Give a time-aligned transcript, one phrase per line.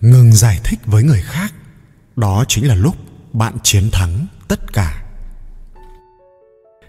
[0.00, 1.54] ngừng giải thích với người khác.
[2.16, 2.96] Đó chính là lúc
[3.32, 5.04] bạn chiến thắng tất cả.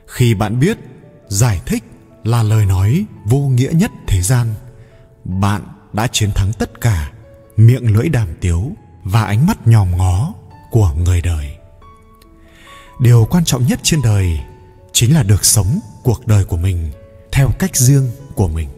[0.08, 0.78] Khi bạn biết
[1.28, 1.84] giải thích
[2.24, 4.54] là lời nói vô nghĩa nhất thế gian,
[5.24, 5.62] bạn
[5.94, 7.12] đã chiến thắng tất cả
[7.58, 8.72] miệng lưỡi đàm tiếu
[9.04, 10.34] và ánh mắt nhòm ngó
[10.72, 11.58] của người đời.
[13.00, 14.40] Điều quan trọng nhất trên đời
[14.94, 16.92] chính là được sống cuộc đời của mình
[17.32, 18.70] theo cách riêng của mình.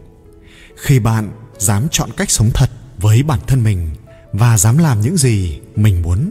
[0.76, 3.90] Khi bạn dám chọn cách sống thật với bản thân mình
[4.34, 6.30] và dám làm những gì mình muốn,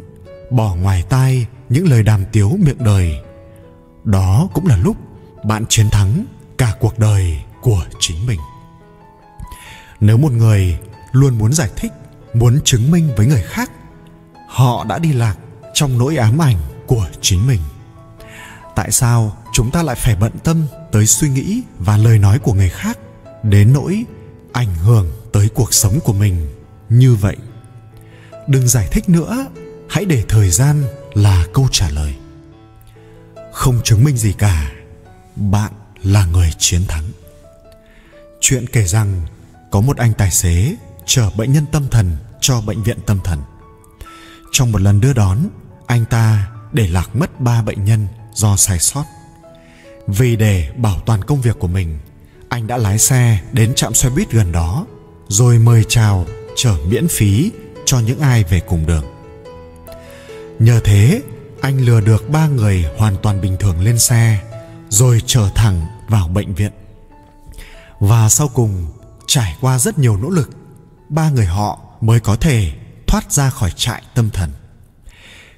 [0.51, 3.21] bỏ ngoài tai những lời đàm tiếu miệng đời.
[4.03, 4.97] Đó cũng là lúc
[5.43, 6.25] bạn chiến thắng
[6.57, 8.39] cả cuộc đời của chính mình.
[9.99, 10.79] Nếu một người
[11.11, 11.91] luôn muốn giải thích,
[12.33, 13.71] muốn chứng minh với người khác,
[14.47, 15.35] họ đã đi lạc
[15.73, 16.57] trong nỗi ám ảnh
[16.87, 17.61] của chính mình.
[18.75, 22.53] Tại sao chúng ta lại phải bận tâm tới suy nghĩ và lời nói của
[22.53, 22.99] người khác
[23.43, 24.03] đến nỗi
[24.51, 26.47] ảnh hưởng tới cuộc sống của mình
[26.89, 27.37] như vậy?
[28.47, 29.45] Đừng giải thích nữa.
[29.89, 32.13] Hãy để thời gian là câu trả lời.
[33.53, 34.71] Không chứng minh gì cả.
[35.35, 35.71] Bạn
[36.03, 37.03] là người chiến thắng.
[38.39, 39.21] Chuyện kể rằng
[39.71, 43.39] có một anh tài xế chở bệnh nhân tâm thần cho bệnh viện tâm thần.
[44.51, 45.37] Trong một lần đưa đón,
[45.87, 49.03] anh ta để lạc mất ba bệnh nhân do sai sót.
[50.07, 51.99] Vì để bảo toàn công việc của mình,
[52.49, 54.85] anh đã lái xe đến trạm xe buýt gần đó,
[55.27, 57.51] rồi mời chào chở miễn phí
[57.85, 59.05] cho những ai về cùng đường.
[60.59, 61.21] Nhờ thế,
[61.61, 64.39] anh lừa được ba người hoàn toàn bình thường lên xe,
[64.89, 66.71] rồi trở thẳng vào bệnh viện.
[67.99, 68.87] Và sau cùng,
[69.27, 70.49] trải qua rất nhiều nỗ lực,
[71.09, 72.71] ba người họ mới có thể
[73.07, 74.49] thoát ra khỏi trại tâm thần.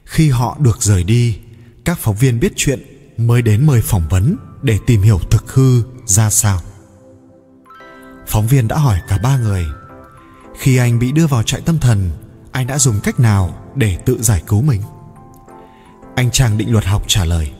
[0.06, 1.38] Khi họ được rời đi,
[1.86, 2.84] các phóng viên biết chuyện
[3.18, 6.62] mới đến mời phỏng vấn để tìm hiểu thực hư ra sao.
[8.28, 9.66] Phóng viên đã hỏi cả ba người
[10.58, 12.12] khi anh bị đưa vào trại tâm thần,
[12.52, 14.82] anh đã dùng cách nào để tự giải cứu mình?
[16.16, 17.52] Anh chàng định luật học trả lời,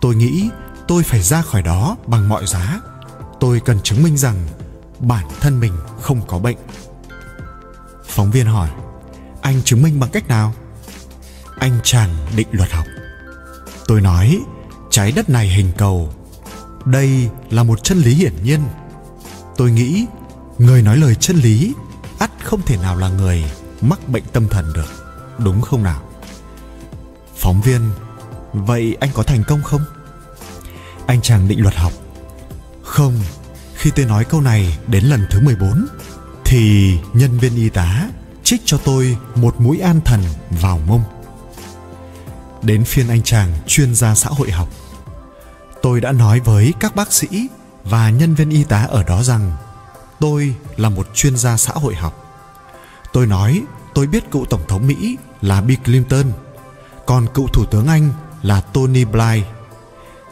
[0.00, 0.50] tôi nghĩ
[0.88, 2.80] tôi phải ra khỏi đó bằng mọi giá.
[3.40, 4.36] Tôi cần chứng minh rằng
[4.98, 6.56] bản thân mình không có bệnh.
[8.04, 8.70] Phóng viên hỏi,
[9.42, 10.54] anh chứng minh bằng cách nào?
[11.58, 12.86] Anh chàng định luật học,
[13.86, 14.40] tôi nói,
[14.90, 16.14] trái đất này hình cầu.
[16.84, 18.60] Đây là một chân lý hiển nhiên.
[19.56, 20.06] Tôi nghĩ
[20.58, 21.74] người nói lời chân lý
[22.50, 23.44] không thể nào là người
[23.80, 24.92] mắc bệnh tâm thần được,
[25.38, 26.02] đúng không nào?
[27.36, 27.80] Phóng viên,
[28.52, 29.80] vậy anh có thành công không?
[31.06, 31.92] Anh chàng định luật học.
[32.82, 33.14] Không,
[33.74, 35.86] khi tôi nói câu này đến lần thứ 14
[36.44, 38.08] thì nhân viên y tá
[38.44, 41.02] trích cho tôi một mũi an thần vào mông.
[42.62, 44.68] Đến phiên anh chàng chuyên gia xã hội học.
[45.82, 47.48] Tôi đã nói với các bác sĩ
[47.84, 49.52] và nhân viên y tá ở đó rằng,
[50.20, 52.29] tôi là một chuyên gia xã hội học
[53.12, 53.62] tôi nói,
[53.94, 56.32] tôi biết cựu tổng thống mỹ là bill clinton,
[57.06, 58.12] còn cựu thủ tướng anh
[58.42, 59.44] là tony blair.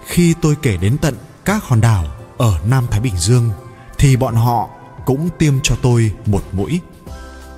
[0.06, 2.04] Khi tôi kể đến tận các hòn đảo
[2.38, 3.50] ở nam thái bình dương,
[3.98, 4.68] thì bọn họ
[5.06, 6.80] cũng tiêm cho tôi một mũi.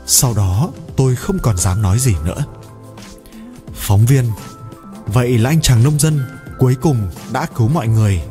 [0.06, 2.44] Sau đó, tôi không còn dám nói gì nữa.
[3.74, 4.30] Phóng viên,
[5.06, 6.20] vậy là anh chàng nông dân
[6.58, 8.22] cuối cùng đã cứu mọi người,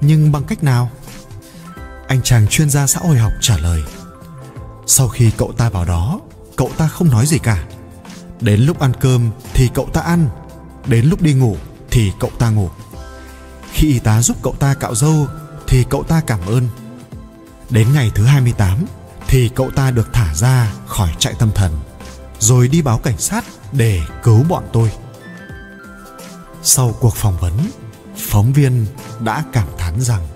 [0.00, 0.90] nhưng bằng cách nào?
[2.08, 3.82] Anh chàng chuyên gia xã hội học trả lời
[4.94, 6.20] sau khi cậu ta vào đó,
[6.56, 7.64] cậu ta không nói gì cả.
[8.40, 10.28] Đến lúc ăn cơm thì cậu ta ăn,
[10.86, 11.56] đến lúc đi ngủ
[11.90, 12.68] thì cậu ta ngủ.
[13.72, 15.26] Khi y tá giúp cậu ta cạo râu
[15.66, 16.68] thì cậu ta cảm ơn.
[17.70, 18.86] Đến ngày thứ 28
[19.28, 21.72] thì cậu ta được thả ra khỏi trại tâm thần,
[22.38, 24.92] rồi đi báo cảnh sát để cứu bọn tôi.
[26.62, 27.52] Sau cuộc phỏng vấn,
[28.16, 28.86] phóng viên
[29.20, 30.26] đã cảm thán rằng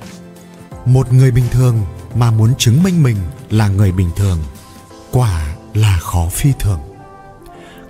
[0.85, 3.17] một người bình thường mà muốn chứng minh mình
[3.51, 4.39] là người bình thường,
[5.13, 6.81] quả là khó phi thường.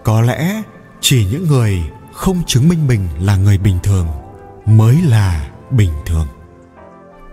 [0.05, 0.63] Có lẽ
[1.01, 1.83] chỉ những người
[2.13, 4.07] không chứng minh mình là người bình thường
[4.67, 6.27] mới là bình thường.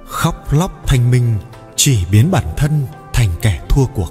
[0.07, 1.38] Khóc lóc thanh minh
[1.75, 4.09] chỉ biến bản thân thành kẻ thua cuộc.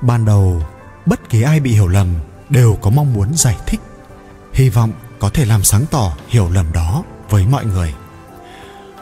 [0.00, 0.62] Ban đầu,
[1.06, 2.08] bất kỳ ai bị hiểu lầm
[2.48, 3.80] đều có mong muốn giải thích,
[4.52, 7.94] hy vọng có thể làm sáng tỏ hiểu lầm đó với mọi người.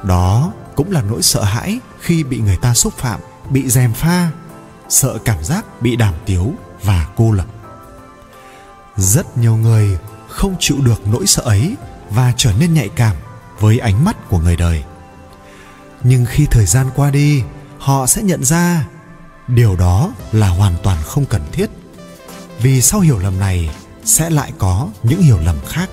[0.02, 4.30] Đó cũng là nỗi sợ hãi khi bị người ta xúc phạm, bị dèm pha,
[4.88, 7.46] sợ cảm giác bị đàm tiếu và cô lập.
[8.96, 9.98] Rất nhiều người
[10.28, 11.74] không chịu được nỗi sợ ấy
[12.10, 13.16] và trở nên nhạy cảm
[13.58, 14.84] với ánh mắt của người đời.
[16.02, 17.42] Nhưng khi thời gian qua đi,
[17.78, 18.86] họ sẽ nhận ra
[19.48, 21.70] điều đó là hoàn toàn không cần thiết,
[22.58, 23.70] vì sau hiểu lầm này
[24.04, 25.90] sẽ lại có những hiểu lầm khác.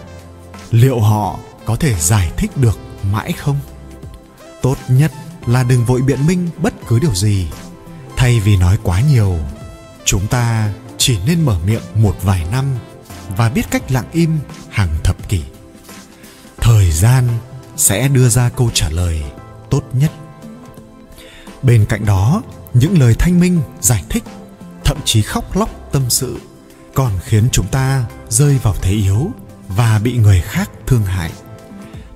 [0.71, 2.79] Liệu họ có thể giải thích được
[3.11, 3.59] mãi không?
[4.61, 5.11] Tốt nhất
[5.47, 7.47] là đừng vội biện minh bất cứ điều gì.
[8.17, 9.37] Thay vì nói quá nhiều,
[10.05, 12.65] chúng ta chỉ nên mở miệng một vài năm
[13.37, 14.39] và biết cách lặng im
[14.69, 15.41] hàng thập kỷ.
[16.57, 17.27] Thời gian
[17.77, 19.23] sẽ đưa ra câu trả lời
[19.69, 20.11] tốt nhất.
[21.63, 22.43] Bên cạnh đó,
[22.73, 24.23] những lời thanh minh, giải thích,
[24.85, 26.39] thậm chí khóc lóc tâm sự
[26.93, 29.31] còn khiến chúng ta rơi vào thế yếu
[29.67, 31.31] và bị người khác thương hại.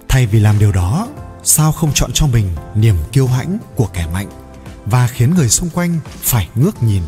[0.10, 1.08] Thay vì làm điều đó
[1.44, 4.30] sao không chọn cho mình niềm kiêu hãnh của kẻ mạnh
[4.86, 7.04] và khiến người xung quanh phải ngước nhìn?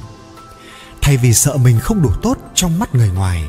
[1.02, 3.44] Thay vì sợ mình không đủ tốt trong mắt người ngoài,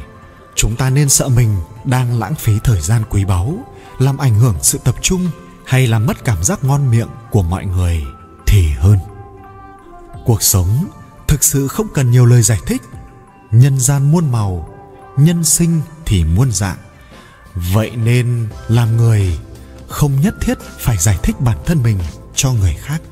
[0.55, 3.59] chúng ta nên sợ mình đang lãng phí thời gian quý báu,
[3.99, 5.31] làm ảnh hưởng sự tập trung
[5.67, 8.03] hay làm mất cảm giác ngon miệng của mọi người
[8.47, 8.99] thì hơn.
[10.25, 10.87] Cuộc sống
[11.29, 12.83] thực sự không cần nhiều lời giải thích.
[13.51, 14.69] Nhân gian muôn màu,
[15.17, 16.77] nhân sinh thì muôn dạng.
[17.55, 19.39] Vậy nên làm người
[19.95, 21.99] không nhất thiết phải giải thích bản thân mình
[22.35, 23.03] cho người khác.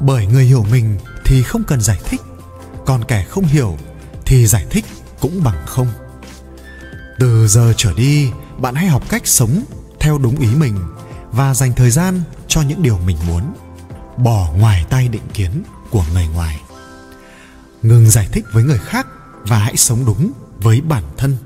[0.00, 2.20] Bởi người hiểu mình thì không cần giải thích,
[2.86, 3.78] còn kẻ không hiểu
[4.26, 4.84] thì giải thích
[5.20, 5.86] cũng bằng không.
[7.18, 9.64] Từ giờ trở đi, bạn hãy học cách sống
[10.00, 10.76] theo đúng ý mình
[11.32, 13.54] và dành thời gian cho những điều mình muốn.
[14.16, 16.60] Bỏ ngoài tay định kiến của người ngoài.
[17.82, 19.06] Ngừng giải thích với người khác
[19.42, 21.36] và hãy sống đúng với bản thân.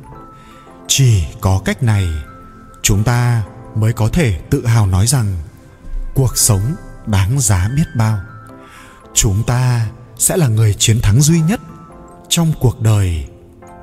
[0.88, 2.08] Chỉ có cách này,
[2.82, 3.42] chúng ta
[3.74, 5.36] mới có thể tự hào nói rằng,
[6.14, 6.74] cuộc sống
[7.06, 8.18] đáng giá biết bao.
[9.14, 11.60] Chúng ta sẽ là người chiến thắng duy nhất
[12.28, 13.28] trong cuộc đời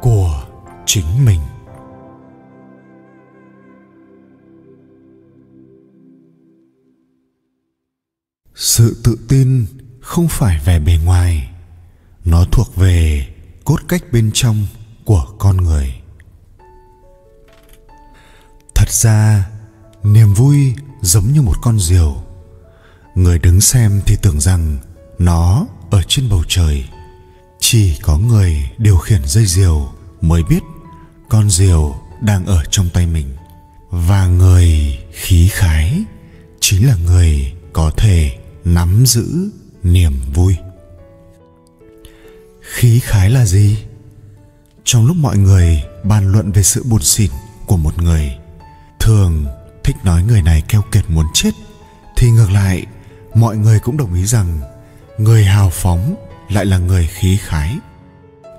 [0.02, 0.44] của
[0.86, 1.40] chính mình.
[8.56, 9.66] Sự tự tin
[10.02, 11.50] không phải vẻ bề ngoài,
[12.26, 13.28] nó thuộc về
[13.66, 14.68] cốt cách bên trong
[15.06, 16.02] của con người.
[18.76, 19.51] Thật ra
[20.04, 22.24] niềm vui giống như một con diều.
[23.16, 24.78] Người đứng xem thì tưởng rằng
[25.20, 26.86] nó ở trên bầu trời.
[27.60, 30.64] Chỉ có người điều khiển dây diều mới biết
[31.30, 33.36] con diều đang ở trong tay mình.
[33.90, 36.04] Và người khí khái
[36.60, 39.50] chính là người có thể nắm giữ
[39.84, 40.56] niềm vui.
[42.62, 43.78] Khí khái là gì?
[44.84, 47.32] Trong lúc mọi người bàn luận về sự buồn xỉn
[47.66, 48.32] của một người,
[49.00, 49.46] thường
[49.92, 51.52] thích nói người này keo kiệt muốn chết,
[52.18, 52.86] thì ngược lại,
[53.34, 54.60] mọi người cũng đồng ý rằng
[55.18, 56.16] người hào phóng
[56.50, 57.78] lại là người khí khái.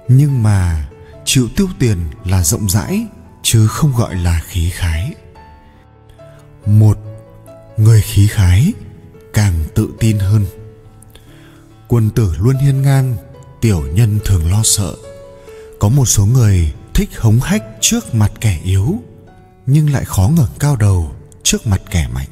[0.09, 0.89] Nhưng mà
[1.25, 3.07] chịu tiêu tiền là rộng rãi,
[3.43, 5.15] chứ không gọi là khí khái.
[6.67, 6.99] Một,
[7.77, 8.73] người khí khái
[9.35, 10.47] càng tự tin hơn.
[11.89, 13.17] Quân tử luôn hiên ngang,
[13.61, 14.95] tiểu nhân thường lo sợ.
[15.81, 19.03] Có một số người thích hống hách trước mặt kẻ yếu,
[19.67, 22.29] nhưng lại khó ngẩng cao đầu trước mặt kẻ mạnh,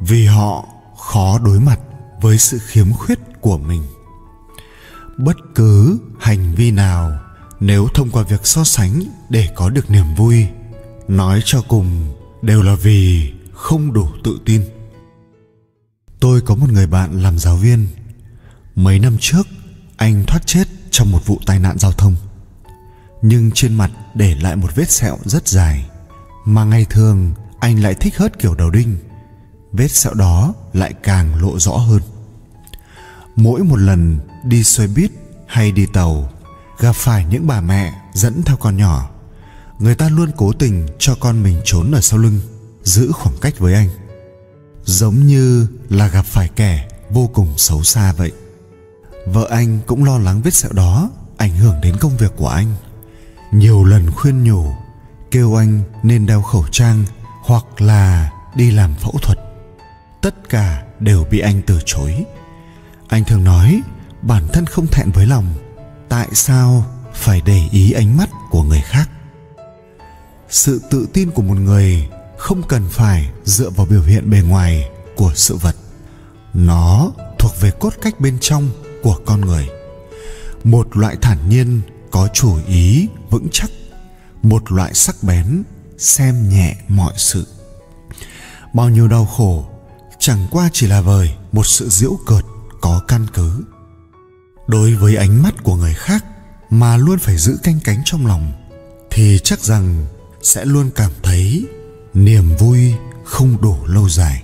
[0.00, 0.66] vì họ
[0.98, 1.80] khó đối mặt
[2.20, 3.82] với sự khiếm khuyết của mình.
[5.16, 7.18] Bất cứ hành vi nào
[7.60, 10.46] nếu thông qua việc so sánh để có được niềm vui,
[11.08, 14.62] nói cho cùng đều là vì không đủ tự tin.
[16.20, 17.86] Tôi có một người bạn làm giáo viên.
[18.74, 19.46] Mấy năm trước,
[19.96, 22.16] anh thoát chết trong một vụ tai nạn giao thông.
[23.22, 25.90] Nhưng trên mặt để lại một vết sẹo rất dài,
[26.44, 28.96] mà ngày thường anh lại thích hớt kiểu đầu đinh.
[29.72, 32.00] Vết sẹo đó lại càng lộ rõ hơn.
[33.36, 35.10] Mỗi một lần đi xe buýt
[35.46, 36.30] hay đi tàu,
[36.78, 39.10] gặp phải những bà mẹ dẫn theo con nhỏ,
[39.78, 42.40] người ta luôn cố tình cho con mình trốn ở sau lưng,
[42.82, 43.88] giữ khoảng cách với anh.
[44.84, 48.32] Giống như là gặp phải kẻ vô cùng xấu xa vậy.
[49.26, 52.74] Vợ anh cũng lo lắng vết sẹo đó ảnh hưởng đến công việc của anh.
[53.52, 54.72] Nhiều lần khuyên nhủ,
[55.30, 57.04] kêu anh nên đeo khẩu trang
[57.48, 59.38] hoặc là đi làm phẫu thuật,
[60.22, 62.24] tất cả đều bị anh từ chối.
[63.08, 63.82] Anh thường nói,
[64.22, 65.54] bản thân không thẹn với lòng,
[66.08, 69.10] tại sao phải để ý ánh mắt của người khác?
[70.48, 74.88] Sự tự tin của một người không cần phải dựa vào biểu hiện bề ngoài
[75.16, 75.76] của sự vật.
[76.54, 78.70] Nó thuộc về cốt cách bên trong
[79.02, 79.68] của con người.
[80.64, 83.70] Một loại thản nhiên có chủ ý vững chắc,
[84.42, 85.62] một loại sắc bén
[85.98, 87.46] xem nhẹ mọi sự.
[88.74, 89.66] Bao nhiêu đau khổ,
[90.18, 92.44] chẳng qua chỉ là vời một sự giễu cợt
[92.80, 93.64] có căn cứ.
[94.66, 96.24] Đối với ánh mắt của người khác
[96.70, 98.52] mà luôn phải giữ canh cánh trong lòng,
[99.10, 100.06] thì chắc rằng
[100.42, 101.66] sẽ luôn cảm thấy
[102.14, 104.42] niềm vui không đủ lâu dài.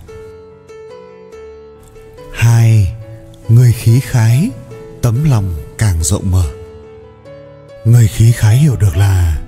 [2.34, 2.94] Hai,
[3.48, 4.50] người khí khái,
[5.02, 6.44] tấm lòng càng rộng mở.
[7.84, 9.43] Người khí khái hiểu được là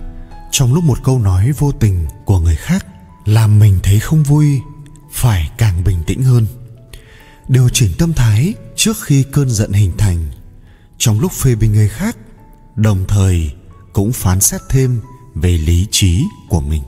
[0.59, 2.87] trong lúc một câu nói vô tình của người khác
[3.25, 4.61] làm mình thấy không vui,
[5.13, 6.47] phải càng bình tĩnh hơn.
[7.49, 10.27] Điều chỉnh tâm thái trước khi cơn giận hình thành.
[10.99, 12.17] Trong lúc phê bình người khác,
[12.77, 13.51] đồng thời
[13.93, 15.01] cũng phán xét thêm
[15.35, 16.83] về lý trí của mình.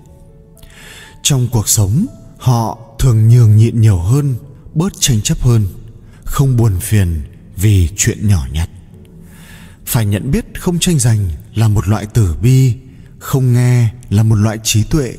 [1.23, 2.07] Trong cuộc sống,
[2.39, 4.35] họ thường nhường nhịn nhiều hơn,
[4.75, 5.67] bớt tranh chấp hơn,
[6.25, 7.23] không buồn phiền
[7.57, 8.71] vì chuyện nhỏ nhặt.
[9.87, 12.75] Phải nhận biết không tranh giành là một loại tử bi
[13.19, 15.15] không nghe là một loại trí tuệ.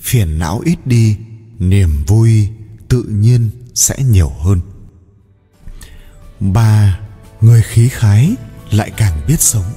[0.00, 1.16] Phiền não ít đi,
[1.58, 2.48] niềm vui
[2.88, 4.60] tự nhiên sẽ nhiều hơn.
[6.40, 7.00] Ba,
[7.40, 8.34] người khí khái
[8.70, 9.72] lại càng biết sống.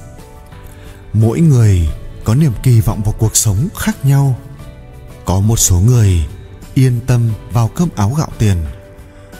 [1.12, 1.88] Mỗi người
[2.24, 4.38] có niềm kỳ vọng vào cuộc sống khác nhau.
[5.24, 6.26] Có một số người
[6.74, 8.56] yên tâm vào cơm áo gạo tiền.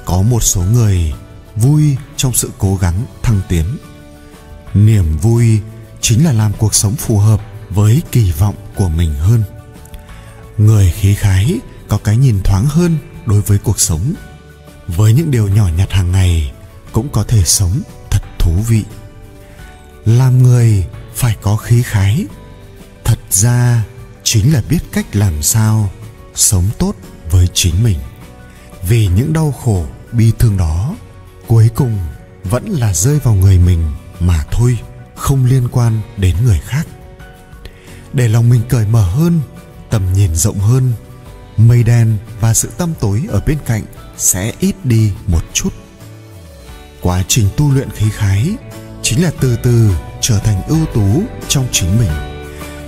[0.05, 1.13] Có một số người
[1.57, 3.65] vui trong sự cố gắng thăng tiến.
[4.75, 5.61] Niềm vui
[6.01, 7.41] chính là làm cuộc sống phù hợp
[7.75, 9.43] với kỳ vọng của mình hơn.
[10.59, 14.15] Người khí khái có cái nhìn thoáng hơn đối với cuộc sống.
[14.87, 16.53] Với những điều nhỏ nhặt hàng ngày
[16.93, 18.85] cũng có thể sống thật thú vị.
[20.05, 22.27] Làm người phải có khí khái.
[23.05, 23.85] Thật ra
[24.23, 25.91] chính là biết cách làm sao
[26.35, 26.95] sống tốt
[27.31, 27.99] với chính mình.
[28.83, 30.97] Vì những đau khổ, bi thương đó
[31.47, 31.99] cuối cùng
[32.45, 34.79] vẫn là rơi vào người mình mà thôi,
[35.15, 36.87] không liên quan đến người khác
[38.15, 39.41] để lòng mình cởi mở hơn,
[39.91, 40.93] tầm nhìn rộng hơn,
[41.57, 43.83] mây đen và sự tâm tối ở bên cạnh
[44.17, 45.71] sẽ ít đi một chút.
[47.01, 48.57] Quá trình tu luyện khí khái
[49.03, 49.91] chính là từ từ
[50.21, 52.13] trở thành ưu tú trong chính mình,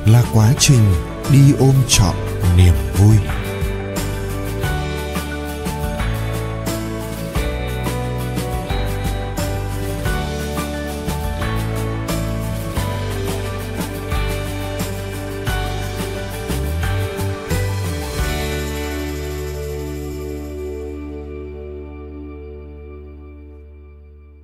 [0.06, 0.94] là quá trình
[1.32, 2.14] đi ôm trọn
[2.56, 2.74] niềm